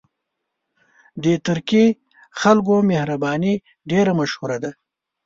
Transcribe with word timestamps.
د 1.23 1.25
ترکي 1.47 1.85
خلکو 2.41 2.73
مهرباني 2.89 3.53
ډېره 3.91 4.11
مشهوره 4.19 4.57
ده. 4.63 4.71